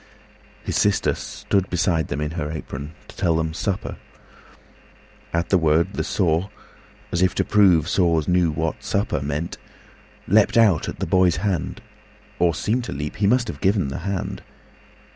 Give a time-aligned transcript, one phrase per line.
[0.63, 3.97] His sister stood beside them in her apronTo tell them "Supper."
[5.31, 6.49] At the word, the saw,
[7.11, 9.59] As if to prove saws knew what supper meant,
[10.27, 11.81] Leaped out at the boy's hand,
[12.39, 14.41] or seemed to leap—He must have given the hand.